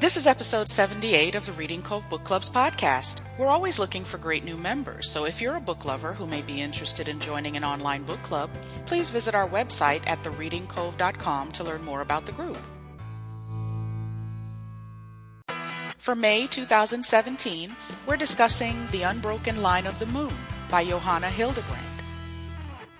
[0.00, 3.20] This is episode 78 of the Reading Cove Book Club's podcast.
[3.38, 6.42] We're always looking for great new members, so if you're a book lover who may
[6.42, 8.50] be interested in joining an online book club,
[8.86, 12.58] please visit our website at thereadingcove.com to learn more about the group.
[15.96, 17.74] For May 2017,
[18.06, 20.34] we're discussing The Unbroken Line of the Moon
[20.68, 21.93] by Johanna Hildebrandt.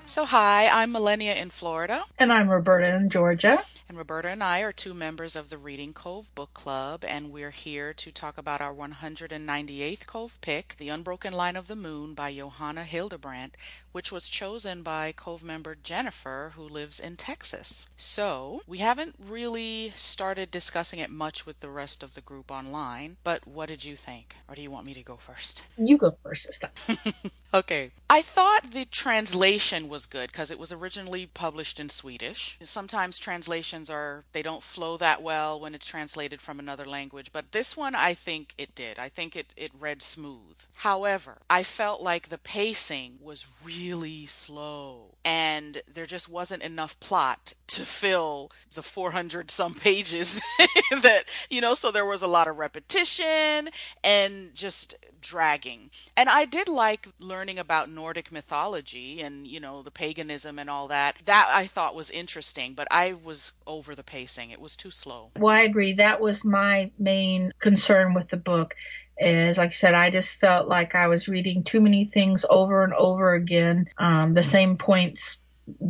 [0.06, 2.04] So, hi, I'm Millenia in Florida.
[2.18, 3.64] And I'm Roberta in Georgia.
[3.88, 7.50] And Roberta and I are two members of the Reading Cove Book Club, and we're
[7.50, 12.34] here to talk about our 198th Cove pick, The Unbroken Line of the Moon by
[12.34, 13.56] Johanna Hildebrandt,
[13.92, 17.86] which was chosen by Cove member Jennifer, who lives in Texas.
[17.96, 23.18] So, we haven't really started discussing it much with the rest of the group online,
[23.22, 24.34] but what did you think?
[24.48, 25.62] Or do you want me to go first?
[25.76, 27.30] You go first this time.
[27.54, 27.90] okay.
[28.08, 32.58] I thought the translation was good because it was originally published in Swedish.
[32.64, 37.52] Sometimes translations are, they don't flow that well when it's translated from another language, but
[37.52, 38.98] this one I think it did.
[38.98, 40.58] I think it, it read smooth.
[40.74, 47.54] However, I felt like the pacing was really slow and there just wasn't enough plot
[47.74, 50.40] to fill the 400 some pages
[50.90, 53.68] that, you know, so there was a lot of repetition
[54.04, 55.90] and just dragging.
[56.16, 60.88] And I did like learning about Nordic mythology and, you know, the paganism and all
[60.88, 61.16] that.
[61.24, 64.50] That I thought was interesting, but I was over the pacing.
[64.50, 65.30] It was too slow.
[65.36, 65.94] Well, I agree.
[65.94, 68.74] That was my main concern with the book
[69.16, 72.82] is like I said, I just felt like I was reading too many things over
[72.82, 75.38] and over again, um, the same points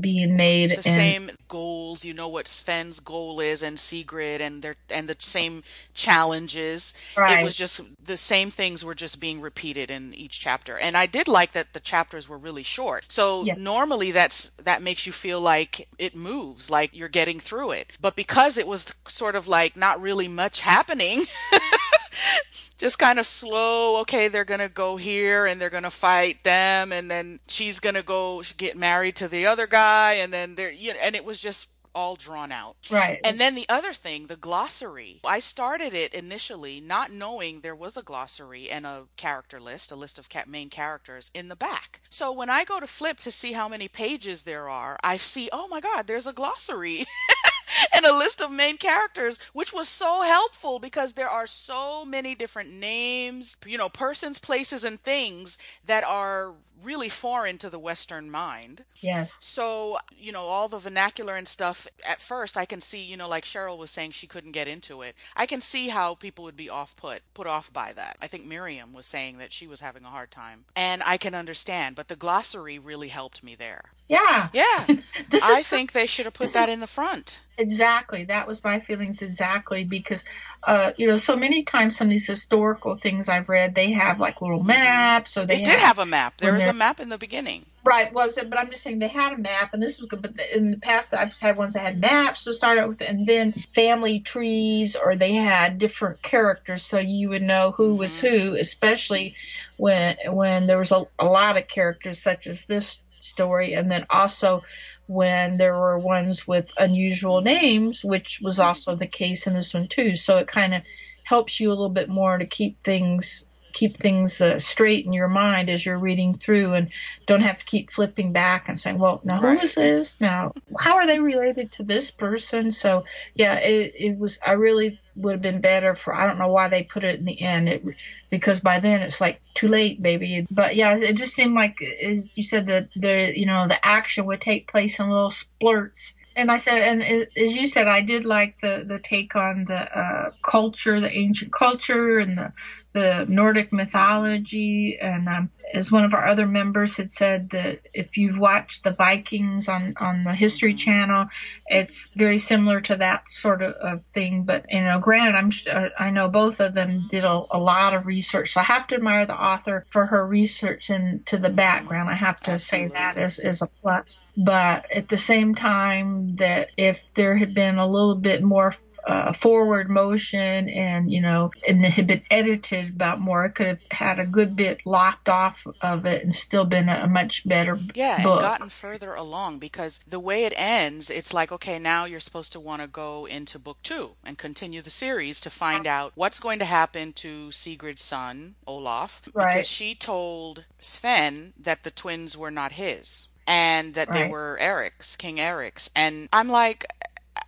[0.00, 4.62] being made the and, same goals you know what Sven's goal is and Sigrid and
[4.62, 6.94] their and the same challenges.
[7.17, 7.41] Right.
[7.41, 10.78] it was just the same things were just being repeated in each chapter.
[10.78, 13.06] And I did like that the chapters were really short.
[13.08, 17.92] So normally that's that makes you feel like it moves like you're getting through it.
[18.00, 21.25] But because it was sort of like not really much happening
[22.78, 24.00] just kind of slow.
[24.03, 28.42] Okay, they're gonna go here and they're gonna fight them, and then she's gonna go
[28.57, 31.68] get married to the other guy, and then they're you know, and it was just
[31.95, 32.77] all drawn out.
[32.90, 33.20] Right.
[33.24, 35.20] And then the other thing, the glossary.
[35.24, 39.96] I started it initially not knowing there was a glossary and a character list, a
[39.96, 42.01] list of main characters in the back.
[42.11, 45.48] So when I go to flip to see how many pages there are, I see,
[45.52, 47.07] oh my God, there's a glossary.
[47.95, 52.35] and a list of main characters, which was so helpful because there are so many
[52.35, 58.30] different names, you know, persons, places, and things that are really foreign to the Western
[58.30, 58.84] mind.
[59.01, 59.34] Yes.
[59.42, 63.29] So, you know, all the vernacular and stuff, at first I can see, you know,
[63.29, 65.14] like Cheryl was saying she couldn't get into it.
[65.36, 68.17] I can see how people would be off put, put off by that.
[68.20, 70.64] I think Miriam was saying that she was having a hard time.
[70.77, 73.93] And I can understand, but the glossary really helped me there.
[74.08, 74.48] Yeah.
[74.52, 74.86] Yeah.
[75.30, 77.40] this I think they should have put that is, in the front.
[77.56, 78.24] Exactly.
[78.24, 80.24] That was my feelings exactly because,
[80.62, 84.20] uh, you know, so many times some of these historical things I've read, they have
[84.20, 86.36] like little maps or they, they did have a map.
[86.38, 87.64] There was a map in the beginning.
[87.84, 88.12] Right.
[88.14, 90.22] Well, but I'm just saying they had a map, and this was good.
[90.22, 93.02] But in the past, I've just had ones that had maps to start out with,
[93.02, 98.12] and then family trees, or they had different characters, so you would know who was
[98.12, 98.38] mm-hmm.
[98.38, 99.36] who, especially
[99.76, 104.07] when when there was a, a lot of characters, such as this story, and then
[104.11, 104.62] also
[105.07, 109.89] when there were ones with unusual names, which was also the case in this one
[109.89, 110.14] too.
[110.14, 110.83] So it kind of
[111.24, 115.29] helps you a little bit more to keep things keep things uh, straight in your
[115.29, 116.90] mind as you're reading through and
[117.27, 119.58] don't have to keep flipping back and saying, well, now right.
[119.58, 120.20] who is this?
[120.20, 122.70] Now, how are they related to this person?
[122.70, 126.48] So, yeah, it, it was, I really would have been better for, I don't know
[126.48, 127.84] why they put it in the end it,
[128.31, 130.46] because by then it's like too late, baby.
[130.50, 134.25] But yeah, it just seemed like, as you said, that the, you know, the action
[134.26, 138.25] would take place in little splurts and I said, and as you said, I did
[138.25, 142.52] like the the take on the uh, culture, the ancient culture, and the
[142.94, 144.99] the Nordic mythology.
[145.00, 148.93] And um, as one of our other members had said, that if you've watched the
[148.93, 151.26] Vikings on, on the History Channel,
[151.66, 154.44] it's very similar to that sort of, of thing.
[154.44, 157.94] But, you know, granted, I'm, uh, I know both of them did a, a, lot
[157.94, 158.52] of research.
[158.52, 162.08] So I have to admire the author for her research into the background.
[162.08, 162.90] I have to Absolutely.
[162.90, 164.22] say that is, is a plus.
[164.36, 168.72] But at the same time, that if there had been a little bit more
[169.06, 173.66] uh, forward motion and you know and it had been edited about more it could
[173.66, 177.46] have had a good bit locked off of it and still been a, a much
[177.46, 178.40] better yeah book.
[178.40, 182.60] gotten further along because the way it ends it's like okay now you're supposed to
[182.60, 186.58] want to go into book two and continue the series to find out what's going
[186.58, 189.48] to happen to sigrid's son olaf right.
[189.48, 194.24] because she told sven that the twins were not his and that right.
[194.24, 196.86] they were eric's king eric's and i'm like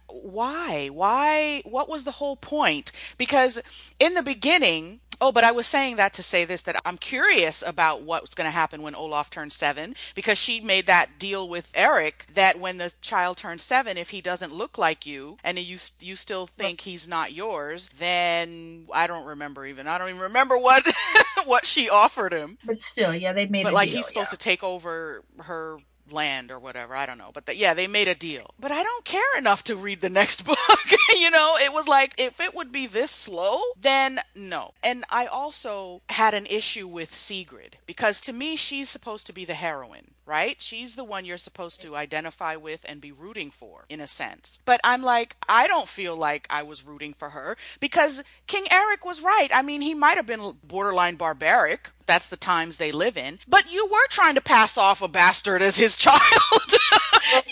[0.08, 0.88] why?
[0.88, 1.62] Why?
[1.64, 2.92] What was the whole point?
[3.18, 3.60] Because
[3.98, 7.62] in the beginning, Oh, but I was saying that to say this that I'm curious
[7.66, 11.70] about what's going to happen when Olaf turns seven because she made that deal with
[11.74, 15.78] Eric that when the child turns seven, if he doesn't look like you and you
[16.00, 19.86] you still think he's not yours, then I don't remember even.
[19.86, 20.86] I don't even remember what
[21.46, 22.58] what she offered him.
[22.64, 23.64] But still, yeah, they made.
[23.64, 24.36] But like deal, he's supposed yeah.
[24.36, 25.78] to take over her
[26.10, 26.94] land or whatever.
[26.94, 27.30] I don't know.
[27.32, 28.50] But the, yeah, they made a deal.
[28.58, 30.58] But I don't care enough to read the next book.
[31.16, 34.72] you know, it was like, if it would be this slow, then no.
[34.82, 39.44] And I also had an issue with Sigrid because to me, she's supposed to be
[39.44, 40.60] the heroine right?
[40.60, 44.60] She's the one you're supposed to identify with and be rooting for, in a sense.
[44.64, 49.04] But I'm like, I don't feel like I was rooting for her because King Eric
[49.04, 49.48] was right.
[49.54, 51.90] I mean, he might have been borderline barbaric.
[52.06, 53.38] That's the times they live in.
[53.48, 56.20] But you were trying to pass off a bastard as his child.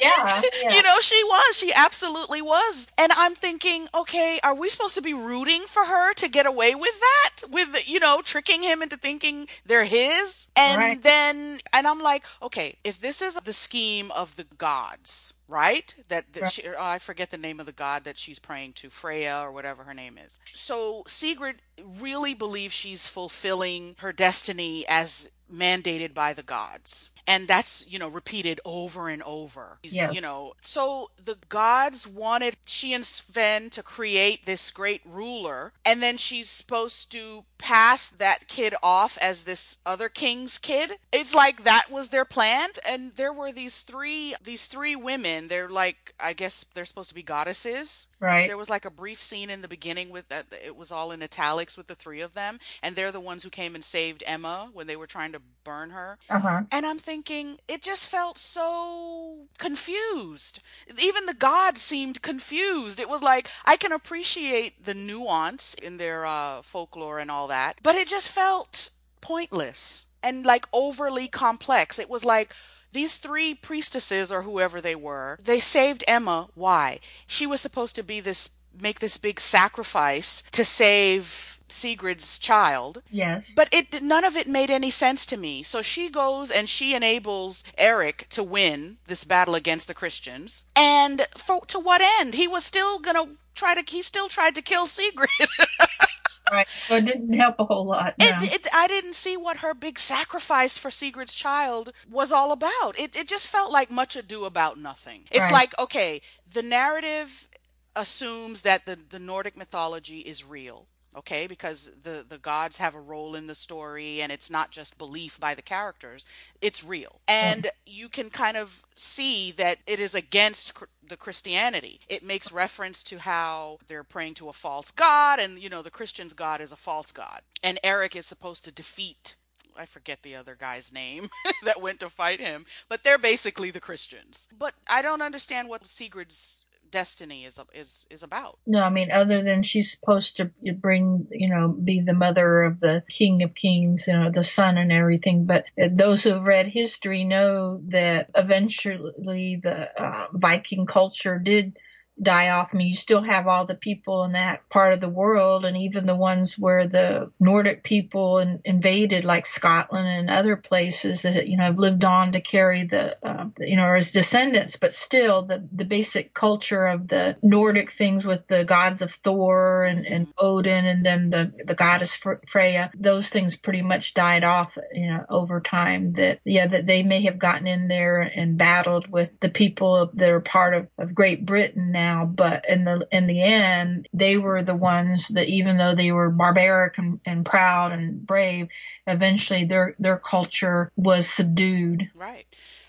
[0.00, 0.70] Yeah, yeah.
[0.74, 1.56] You know, she was.
[1.56, 2.86] She absolutely was.
[2.98, 6.74] And I'm thinking, okay, are we supposed to be rooting for her to get away
[6.74, 7.50] with that?
[7.50, 10.48] With, you know, tricking him into thinking they're his?
[10.56, 11.02] And Right.
[11.02, 15.94] then, and I'm like, okay, if this is the scheme of the gods, right?
[16.08, 16.52] That, that Right.
[16.52, 19.52] she, oh, I forget the name of the god that she's praying to, Freya or
[19.52, 20.38] whatever her name is.
[20.44, 27.10] So Sigrid really believes she's fulfilling her destiny as mandated by the gods.
[27.26, 29.78] And that's, you know, repeated over and over.
[29.82, 30.14] Yes.
[30.14, 36.02] You know, so the gods wanted she and Sven to create this great ruler, and
[36.02, 40.98] then she's supposed to pass that kid off as this other king's kid.
[41.14, 42.68] It's like that was their plan.
[42.86, 45.33] And there were these three these three women.
[45.48, 48.08] They're like I guess they're supposed to be goddesses.
[48.20, 48.46] right.
[48.46, 51.22] There was like a brief scene in the beginning with that it was all in
[51.22, 54.70] italics with the three of them, and they're the ones who came and saved Emma
[54.72, 56.18] when they were trying to burn her.
[56.28, 56.62] Uh huh.
[56.70, 60.60] And I'm thinking, it just felt so confused.
[60.98, 63.00] Even the gods seemed confused.
[63.00, 67.78] It was like, I can appreciate the nuance in their uh, folklore and all that,
[67.82, 68.90] but it just felt
[69.20, 71.98] pointless and like overly complex.
[71.98, 72.54] It was like,
[72.94, 76.48] these three priestesses or whoever they were, they saved Emma.
[76.54, 77.00] Why?
[77.26, 78.50] She was supposed to be this,
[78.80, 83.02] make this big sacrifice to save Sigrid's child.
[83.10, 83.52] Yes.
[83.54, 85.62] But it none of it made any sense to me.
[85.62, 90.64] So she goes and she enables Eric to win this battle against the Christians.
[90.76, 92.34] And for to what end?
[92.34, 93.82] He was still gonna try to.
[93.90, 95.30] He still tried to kill Sigrid.
[96.52, 96.68] right.
[96.74, 98.14] So it didn't help a whole lot.
[98.18, 98.38] No.
[98.40, 102.98] It, it, I didn't see what her big sacrifice for Sigrid's child was all about.
[102.98, 105.24] It, it just felt like much ado about nothing.
[105.30, 105.52] It's Right.
[105.52, 106.20] like, okay,
[106.50, 107.48] the narrative
[107.96, 110.88] assumes that the, the Nordic mythology is real.
[111.16, 114.98] Okay, because the, the gods have a role in the story and it's not just
[114.98, 116.26] belief by the characters,
[116.60, 117.20] it's real.
[117.28, 117.70] And mm.
[117.86, 122.00] you can kind of see that it is against cr- the Christianity.
[122.08, 125.90] It makes reference to how they're praying to a false god, and you know, the
[125.90, 127.42] Christian's god is a false god.
[127.62, 129.36] And Eric is supposed to defeat
[129.76, 131.28] I forget the other guy's name
[131.64, 134.48] that went to fight him, but they're basically the Christians.
[134.56, 136.63] But I don't understand what Sigrid's
[136.94, 138.56] destiny is is is about.
[138.66, 142.78] No, I mean, other than she's supposed to bring, you know, be the mother of
[142.78, 145.44] the King of Kings, you know, the son and everything.
[145.44, 151.76] But those who have read history know that eventually the uh, Viking culture did
[152.20, 152.70] die off.
[152.72, 155.76] I mean, you still have all the people in that part of the world, and
[155.76, 161.48] even the ones where the Nordic people in, invaded, like Scotland and other places that
[161.48, 164.76] you know have lived on to carry the, uh, you know, as descendants.
[164.76, 169.84] But still, the the basic culture of the Nordic things with the gods of Thor
[169.84, 174.78] and, and Odin, and then the the goddess Freya, those things pretty much died off,
[174.92, 176.12] you know, over time.
[176.14, 180.30] That yeah, that they may have gotten in there and battled with the people that
[180.30, 184.62] are part of, of Great Britain now, but in the in the end, they were
[184.62, 188.68] the ones that even though they were barbaric and, and proud and brave,
[189.06, 192.10] eventually their their culture was subdued.
[192.14, 192.46] Right.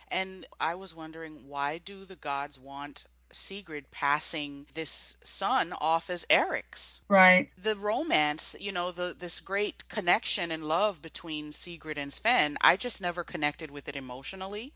[0.10, 6.26] And I was wondering why do the gods want Sigrid passing this son off as
[6.30, 7.02] Eric's?
[7.08, 7.50] Right.
[7.62, 12.78] the romance, you know, the this great connection and love between Sigrid and Sven, I
[12.78, 14.74] just never connected with it emotionally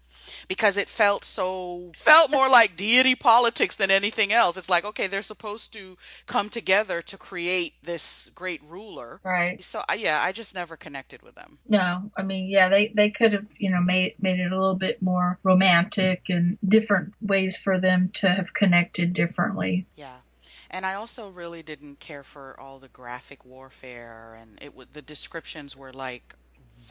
[0.47, 4.57] because it felt so felt more like deity politics than anything else.
[4.57, 9.19] It's like, okay, they're supposed to come together to create this great ruler.
[9.23, 9.61] Right.
[9.63, 11.59] So yeah, I just never connected with them.
[11.67, 14.75] No, I mean, yeah, they they could have, you know, made made it a little
[14.75, 19.85] bit more romantic and different ways for them to have connected differently.
[19.95, 20.17] Yeah.
[20.71, 25.01] And I also really didn't care for all the graphic warfare and it would the
[25.01, 26.35] descriptions were like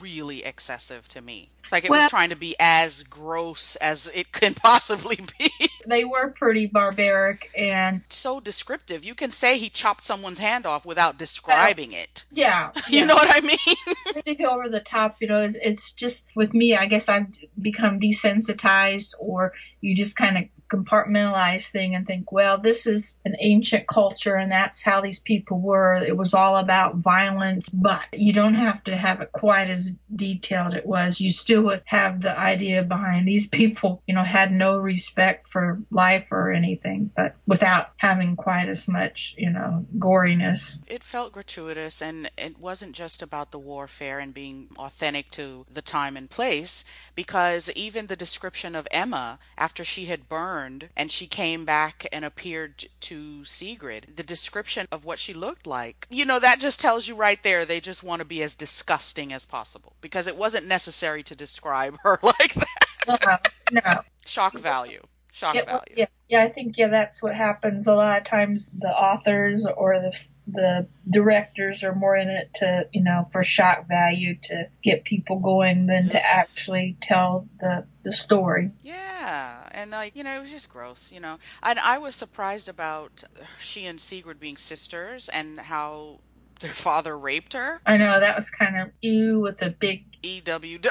[0.01, 1.49] really excessive to me.
[1.65, 5.51] It's like it Well- was trying to be as gross as it can possibly be.
[5.87, 9.05] They were pretty barbaric and so descriptive.
[9.05, 12.25] You can say he chopped someone's hand off without describing it.
[12.33, 12.71] yeah.
[12.89, 13.05] You yeah.
[13.07, 13.77] know what I mean?
[14.23, 17.27] Think over the top, you know, it's, it's just with me, I guess I've
[17.61, 23.37] become desensitized or you just kind of compartmentalize thing and think, well, this is an
[23.41, 25.97] ancient culture and that's how these people were.
[25.97, 30.75] It was all about violence, but you don't have to have it quite as detailed
[30.75, 31.21] it was.
[31.21, 35.81] You still would have the idea behind these people, you know, had no respect for
[35.91, 40.79] life or anything, but without having quite as much, you know, goriness.
[40.87, 45.83] it felt gratuitous and it wasn't just about the warfare and being authentic to the
[45.83, 46.85] time and place
[47.15, 50.58] because even the description of Emma after she had burned
[50.97, 56.07] and she came back and appeared to Sigrid the description of what she looked like
[56.11, 59.33] you know that just tells you right there they just want to be as disgusting
[59.33, 64.01] as possible because it wasn't necessary to describe her like that No, no.
[64.27, 68.19] shock value shock It- value yeah, yeah, I think yeah, that's what happens a lot
[68.19, 68.71] of times.
[68.77, 73.89] The authors or the the directors are more in it to you know for shock
[73.89, 76.39] value to get people going than to mm-hmm.
[76.39, 78.73] actually tell the the story.
[78.83, 81.39] Yeah, and like you know, it was just gross, you know.
[81.63, 83.25] And I was surprised about
[83.59, 86.21] she and Sigrid being sisters and how
[86.61, 87.81] their father raped her.
[87.87, 90.85] I know that was kind of ew with a big E EWW.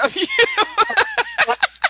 [0.90, 1.04] a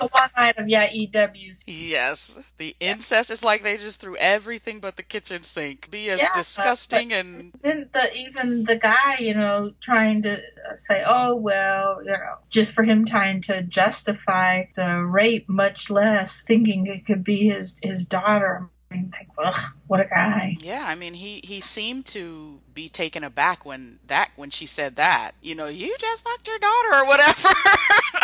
[0.01, 1.63] long line of yeah EWs.
[1.67, 5.89] yes, the incest is like they just threw everything but the kitchen sink.
[5.91, 11.03] Be as Yeah, disgusting and the even the guy, you know, trying to uh, say,
[11.05, 16.87] oh well, you know, just for him trying to justify the rape, much less thinking
[16.87, 18.69] it could be his his daughter.
[18.89, 20.55] I mean, think, ugh, what a guy.
[20.61, 24.95] yeah, I mean he he seemed to be taken aback when that when she said
[24.95, 25.31] that.
[25.41, 27.49] You know, you just fucked your daughter or whatever.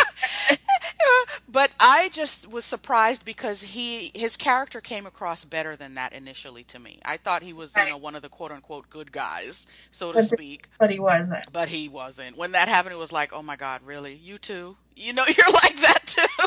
[1.48, 6.64] but I just was surprised because he his character came across better than that initially
[6.64, 7.00] to me.
[7.04, 10.18] I thought he was, you know, one of the quote unquote good guys, so to
[10.18, 10.68] But- speak.
[10.78, 11.44] But he wasn't.
[11.52, 12.36] But he wasn't.
[12.36, 14.14] When that happened, it was like, oh my God, really?
[14.14, 14.76] You too?
[14.96, 16.46] You know, you're like that too.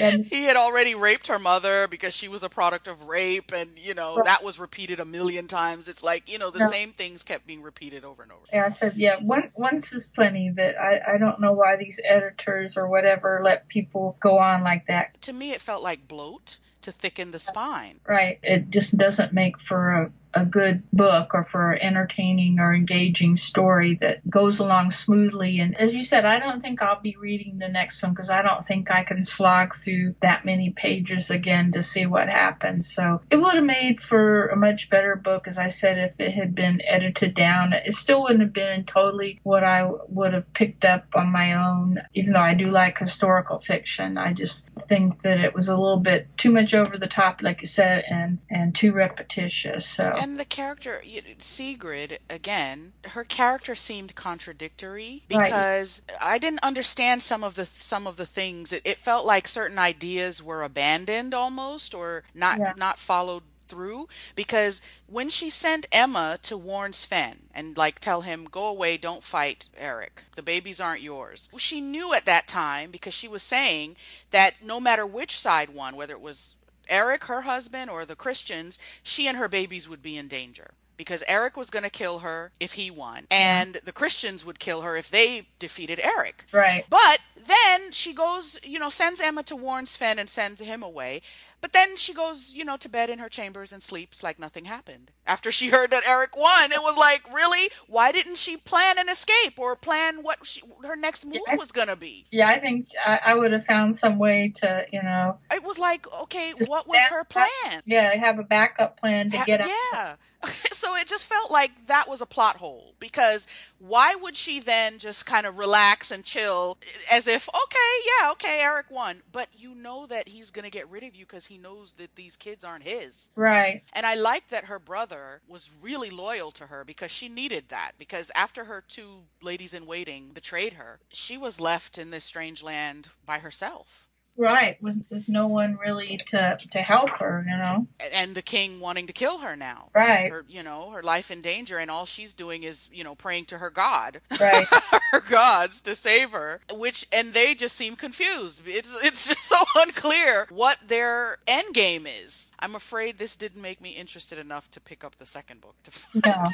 [0.00, 3.70] And he had already raped her mother because she was a product of rape, and
[3.76, 4.24] you know Right.
[4.26, 5.88] that was repeated a million times.
[5.88, 8.42] It's like you know the same things kept being repeated over and over.
[8.52, 10.50] Yeah, I said, yeah, one, once is plenty.
[10.50, 14.86] That I, I don't know why these editors or whatever let people go on like
[14.86, 15.20] that.
[15.22, 18.00] To me, it felt like bloat to thicken the spine.
[18.06, 18.38] Right.
[18.42, 23.96] It just doesn't make for a, a good book or for entertaining or engaging story
[24.00, 25.60] that goes along smoothly.
[25.60, 28.42] And as you said, I don't think I'll be reading the next one because I
[28.42, 32.92] don't think I can slog through that many pages again to see what happens.
[32.92, 36.32] So it would have made for a much better book, as I said, if it
[36.32, 37.72] had been edited down.
[37.72, 41.98] It still wouldn't have been totally what I would have picked up on my own,
[42.14, 44.18] even though I do like historical fiction.
[44.18, 47.62] I just think that it was a little bit too much over the top, like
[47.62, 49.86] you said, and, and too repetitious.
[49.86, 55.44] So And the character you- Sigrid again, her character seemed contradictory Right.
[55.44, 58.72] because I didn't understand some of the some of the things.
[58.72, 62.72] It, it felt like certain ideas were abandoned almost or not Yeah.
[62.76, 68.46] not followed through because when she sent Emma to warn Sven and like tell him
[68.46, 73.12] go away don't fight Eric the babies aren't yours she knew at that time because
[73.12, 73.94] she was saying
[74.30, 76.56] that no matter which side won whether it was
[76.88, 80.72] Eric, her husband, or the Christians, she and her babies would be in danger.
[80.96, 84.80] Because Eric was going to kill her if he won, and the Christians would kill
[84.82, 86.44] her if they defeated Eric.
[86.52, 86.84] right.
[86.90, 91.22] But then she goes, you know, sends Emma to warn Sven and sends him away.
[91.60, 94.64] But then she goes, you know, to bed in her chambers and sleeps like nothing
[94.66, 95.10] happened.
[95.26, 97.68] After she heard that Eric won, it was like, really?
[97.88, 101.56] Why didn't she plan an escape or plan what she, her next move Yeah.
[101.56, 102.26] was going to be?
[102.30, 105.38] Yeah, I think I, I would have found some way to, you know,
[105.68, 107.82] was like, okay, Just what was her plan?
[107.86, 109.70] yeah, have a backup plan to Ha- get out.
[109.92, 110.14] Yeah.
[110.72, 113.46] so it just felt like that was a plot hole because
[113.78, 116.78] why would she then just kind of relax and chill
[117.10, 119.22] as if, okay, yeah, okay, Eric won.
[119.32, 122.14] But you know that he's going to get rid of you because he knows that
[122.16, 123.30] these kids aren't his.
[123.34, 123.82] Right.
[123.92, 127.92] And I like that her brother was really loyal to her because she needed that.
[127.98, 132.62] Because after her two ladies in waiting betrayed her, she was left in this strange
[132.62, 134.08] land by herself.
[134.38, 134.80] Right.
[134.80, 137.86] With, with no one really to to help her, you know.
[138.12, 139.90] And the king wanting to kill her now.
[139.94, 140.30] Right.
[140.30, 143.46] her you know her life in danger and all she's doing is you know praying
[143.46, 144.66] to her god Right.
[145.12, 149.56] her gods to save her which and they just seem confused it's it's just so
[149.76, 154.80] unclear what their end game is i'm afraid this didn't make me interested enough to
[154.80, 156.44] pick up the second book to find No.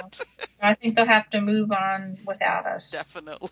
[0.62, 2.90] I think they'll have to move on without us.
[2.90, 3.50] definitely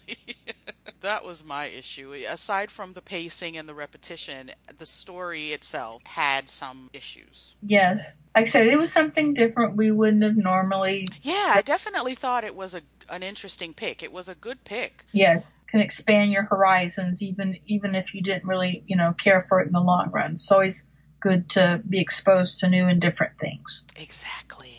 [1.01, 2.15] that was my issue.
[2.29, 7.57] Aside from the pacing and the repetition, the story itself had some issues.
[7.63, 8.17] Yes.
[8.35, 11.09] Like I said, it was something different we wouldn't have normally.
[11.23, 14.03] Yeah, I definitely thought it was a an interesting pick.
[14.03, 15.05] It was a good pick.
[15.13, 19.61] Yes, can expand your horizons even even if you didn't really, you know, care for
[19.61, 20.33] it in the long run.
[20.33, 20.87] It's always
[21.21, 23.87] good to be exposed to new and different things.
[23.97, 24.75] Exactly.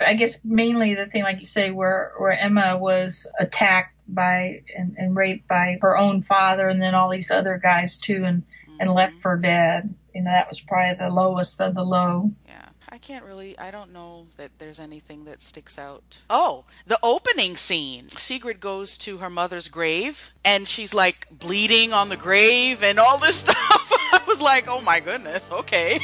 [0.00, 4.96] I guess mainly the thing, like you say, where where Emma was attacked by and,
[4.98, 8.80] and raped by her own father, and then all these other guys too, and mm-hmm.
[8.80, 9.94] and left for dead.
[10.14, 12.30] You know, that was probably the lowest of the low.
[12.46, 12.64] Yeah.
[12.94, 16.20] I can't really, I don't know that there's anything that sticks out.
[16.30, 18.08] Oh, the opening scene.
[18.10, 23.18] Sigrid goes to her mother's grave and she's like bleeding on the grave and all
[23.18, 23.56] this stuff.
[23.58, 25.98] I was like, oh my goodness, okay.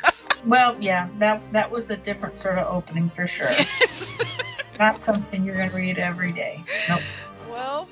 [0.46, 3.50] well, yeah, that that was a different sort of opening for sure.
[3.50, 4.16] Yes.
[4.78, 6.64] Not something you're going to read every day.
[6.88, 7.02] Nope.
[7.50, 7.88] Well,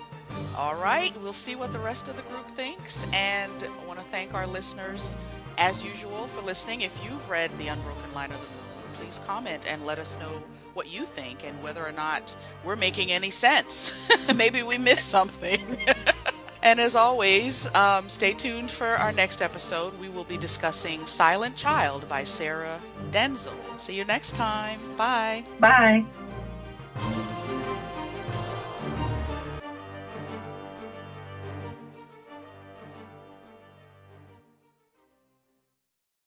[0.56, 1.12] all right.
[1.20, 3.06] We'll see what the rest of the group thinks.
[3.12, 5.16] And I want to thank our listeners
[5.58, 6.82] as usual, for listening.
[6.82, 10.42] If you've read The Unbroken Line of the Moon, please comment and let us know
[10.74, 13.94] what you think and whether or not we're making any sense.
[14.36, 15.60] Maybe we missed something.
[16.62, 19.98] and as always, um, stay tuned for our next episode.
[20.00, 23.52] We will be discussing Silent Child by Sarah Denzil.
[23.78, 24.78] See you next time.
[24.96, 25.44] Bye.
[25.58, 26.04] Bye.